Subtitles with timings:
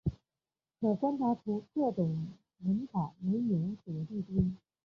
[0.79, 2.29] 可观察出这种
[2.63, 4.43] 文法没有左递归。